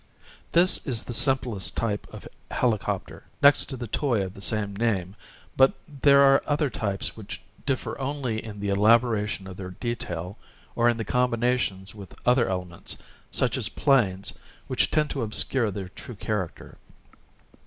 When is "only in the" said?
7.99-8.69